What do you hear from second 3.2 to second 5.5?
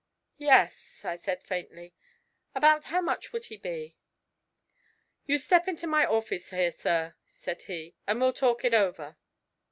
would he be?' 'You